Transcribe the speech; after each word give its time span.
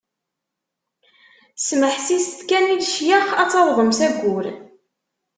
Smeḥsiset 1.65 2.39
kan 2.49 2.65
i 2.73 2.75
lecyax 2.79 3.27
ad 3.41 3.49
tawḍem 3.51 3.91
s 3.97 3.99
ayyur! 4.07 4.45